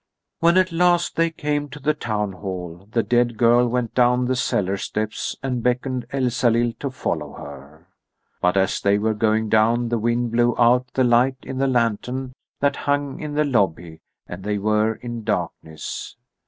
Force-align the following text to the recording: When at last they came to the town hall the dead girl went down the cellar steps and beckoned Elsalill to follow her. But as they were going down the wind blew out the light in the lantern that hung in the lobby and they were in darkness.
When 0.39 0.57
at 0.57 0.71
last 0.71 1.15
they 1.15 1.29
came 1.29 1.69
to 1.69 1.79
the 1.79 1.93
town 1.93 2.31
hall 2.31 2.87
the 2.89 3.03
dead 3.03 3.37
girl 3.37 3.67
went 3.67 3.93
down 3.93 4.25
the 4.25 4.35
cellar 4.35 4.75
steps 4.75 5.35
and 5.43 5.61
beckoned 5.61 6.07
Elsalill 6.11 6.73
to 6.79 6.89
follow 6.89 7.33
her. 7.33 7.87
But 8.41 8.57
as 8.57 8.81
they 8.81 8.97
were 8.97 9.13
going 9.13 9.47
down 9.49 9.89
the 9.89 9.99
wind 9.99 10.31
blew 10.31 10.55
out 10.57 10.87
the 10.95 11.03
light 11.03 11.37
in 11.43 11.59
the 11.59 11.67
lantern 11.67 12.33
that 12.61 12.77
hung 12.89 13.19
in 13.19 13.35
the 13.35 13.45
lobby 13.45 13.99
and 14.25 14.43
they 14.43 14.57
were 14.57 14.95
in 14.95 15.23
darkness. 15.23 16.15